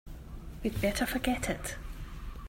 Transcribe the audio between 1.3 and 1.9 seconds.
it.